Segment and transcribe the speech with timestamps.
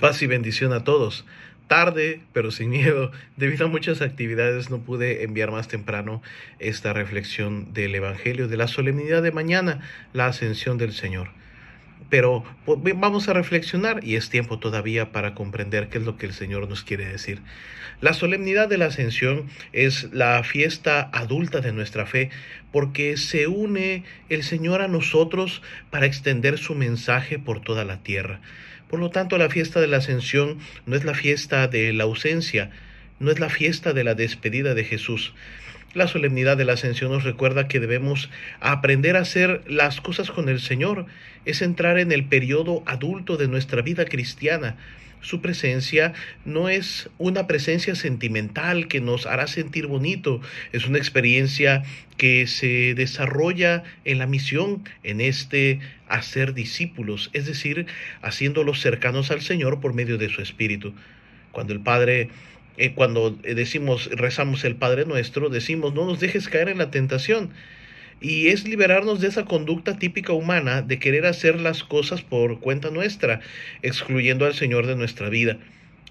[0.00, 1.24] Paz y bendición a todos.
[1.68, 6.22] Tarde, pero sin miedo, debido a muchas actividades no pude enviar más temprano
[6.58, 9.80] esta reflexión del Evangelio de la solemnidad de mañana,
[10.12, 11.28] la ascensión del Señor.
[12.14, 16.26] Pero pues, vamos a reflexionar y es tiempo todavía para comprender qué es lo que
[16.26, 17.42] el Señor nos quiere decir.
[18.00, 22.30] La solemnidad de la ascensión es la fiesta adulta de nuestra fe
[22.70, 25.60] porque se une el Señor a nosotros
[25.90, 28.40] para extender su mensaje por toda la tierra.
[28.86, 32.70] Por lo tanto, la fiesta de la ascensión no es la fiesta de la ausencia,
[33.20, 35.32] no es la fiesta de la despedida de Jesús.
[35.94, 38.28] La solemnidad de la ascensión nos recuerda que debemos
[38.60, 41.06] aprender a hacer las cosas con el Señor,
[41.44, 44.76] es entrar en el periodo adulto de nuestra vida cristiana.
[45.20, 46.12] Su presencia
[46.44, 50.42] no es una presencia sentimental que nos hará sentir bonito,
[50.72, 51.82] es una experiencia
[52.18, 57.86] que se desarrolla en la misión, en este hacer discípulos, es decir,
[58.20, 60.92] haciéndolos cercanos al Señor por medio de su Espíritu.
[61.52, 62.28] Cuando el Padre
[62.76, 67.50] eh, cuando decimos, rezamos el Padre nuestro, decimos, no nos dejes caer en la tentación.
[68.20, 72.90] Y es liberarnos de esa conducta típica humana de querer hacer las cosas por cuenta
[72.90, 73.40] nuestra,
[73.82, 75.58] excluyendo al Señor de nuestra vida.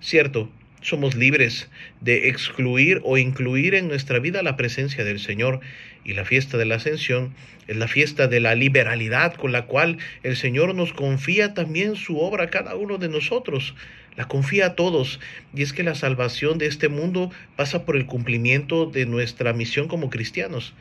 [0.00, 0.50] Cierto,
[0.80, 1.68] somos libres
[2.00, 5.60] de excluir o incluir en nuestra vida la presencia del Señor.
[6.04, 7.34] Y la fiesta de la ascensión
[7.68, 12.18] es la fiesta de la liberalidad con la cual el Señor nos confía también su
[12.18, 13.74] obra a cada uno de nosotros.
[14.16, 15.20] La confía a todos.
[15.54, 19.88] Y es que la salvación de este mundo pasa por el cumplimiento de nuestra misión
[19.88, 20.74] como cristianos.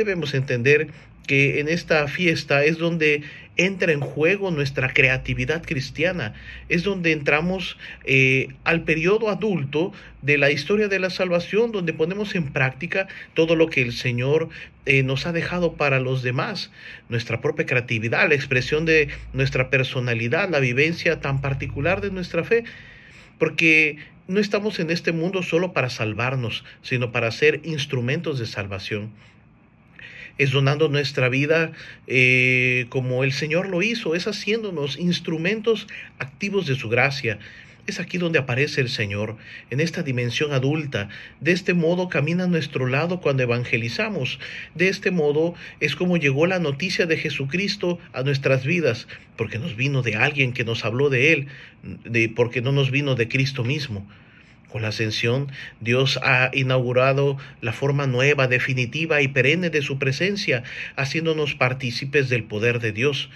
[0.00, 0.88] Debemos entender
[1.26, 3.22] que en esta fiesta es donde
[3.58, 6.32] entra en juego nuestra creatividad cristiana,
[6.70, 12.34] es donde entramos eh, al periodo adulto de la historia de la salvación, donde ponemos
[12.34, 14.48] en práctica todo lo que el Señor
[14.86, 16.70] eh, nos ha dejado para los demás,
[17.10, 22.64] nuestra propia creatividad, la expresión de nuestra personalidad, la vivencia tan particular de nuestra fe,
[23.38, 29.10] porque no estamos en este mundo solo para salvarnos, sino para ser instrumentos de salvación
[30.40, 31.72] es donando nuestra vida
[32.06, 35.86] eh, como el Señor lo hizo, es haciéndonos instrumentos
[36.18, 37.38] activos de su gracia.
[37.86, 39.36] Es aquí donde aparece el Señor,
[39.68, 41.10] en esta dimensión adulta.
[41.40, 44.38] De este modo camina a nuestro lado cuando evangelizamos.
[44.74, 49.76] De este modo es como llegó la noticia de Jesucristo a nuestras vidas, porque nos
[49.76, 51.48] vino de alguien que nos habló de Él,
[51.82, 54.08] de, porque no nos vino de Cristo mismo.
[54.70, 55.50] Con la ascensión,
[55.80, 60.62] Dios ha inaugurado la forma nueva, definitiva y perenne de su presencia,
[60.94, 63.30] haciéndonos partícipes del poder de Dios.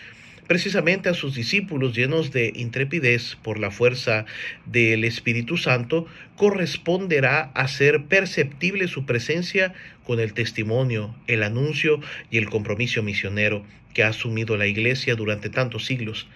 [0.46, 4.26] Precisamente a sus discípulos llenos de intrepidez por la fuerza
[4.66, 6.06] del Espíritu Santo,
[6.36, 9.72] corresponderá hacer perceptible su presencia
[10.04, 11.98] con el testimonio, el anuncio
[12.30, 16.28] y el compromiso misionero que ha asumido la Iglesia durante tantos siglos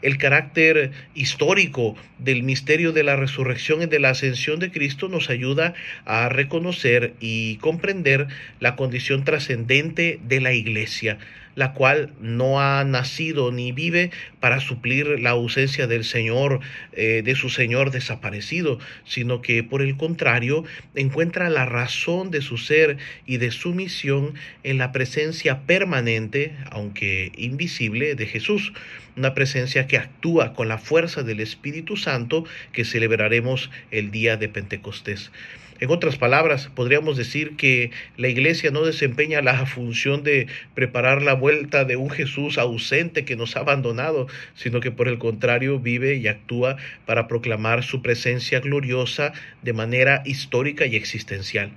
[0.00, 5.30] el carácter histórico del misterio de la resurrección y de la ascensión de Cristo nos
[5.30, 8.28] ayuda a reconocer y comprender
[8.60, 11.18] la condición trascendente de la iglesia,
[11.54, 16.60] la cual no ha nacido ni vive para suplir la ausencia del Señor,
[16.92, 20.64] eh, de su Señor desaparecido, sino que por el contrario
[20.94, 22.96] encuentra la razón de su ser
[23.26, 28.72] y de su misión en la presencia permanente, aunque invisible, de Jesús,
[29.16, 34.48] una presencia que actúa con la fuerza del Espíritu Santo que celebraremos el día de
[34.48, 35.30] Pentecostés.
[35.82, 41.34] En otras palabras, podríamos decir que la iglesia no desempeña la función de preparar la
[41.34, 46.14] vuelta de un Jesús ausente que nos ha abandonado, sino que por el contrario vive
[46.14, 49.32] y actúa para proclamar su presencia gloriosa
[49.62, 51.72] de manera histórica y existencial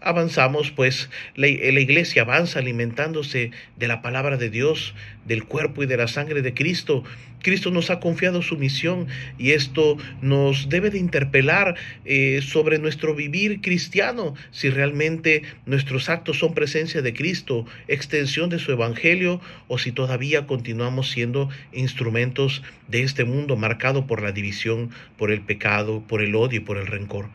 [0.00, 4.94] avanzamos, pues la, iglesia avanza alimentándose de la palabra de Dios,
[5.26, 7.04] del cuerpo y de la sangre de Cristo.
[7.42, 9.06] Cristo nos ha confiado su misión
[9.38, 11.74] y esto nos debe de interpelar
[12.04, 18.58] eh, sobre nuestro vivir cristiano, si realmente nuestros actos son presencia de Cristo, extensión de
[18.58, 24.90] su evangelio, o si todavía continuamos siendo instrumentos de este mundo marcado por la división,
[25.16, 27.30] por el pecado, por el odio y por el rencor.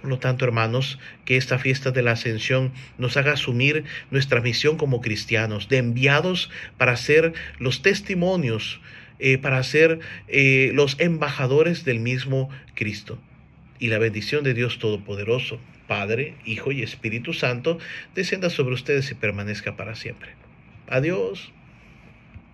[0.00, 4.76] Por lo tanto, hermanos, que esta fiesta de la ascensión nos haga asumir nuestra misión
[4.76, 8.80] como cristianos, de enviados para ser los testimonios,
[9.18, 13.18] eh, para ser eh, los embajadores del mismo Cristo.
[13.78, 17.78] Y la bendición de Dios Todopoderoso, Padre, Hijo y Espíritu Santo,
[18.14, 20.30] descienda sobre ustedes y permanezca para siempre.
[20.88, 21.52] Adiós.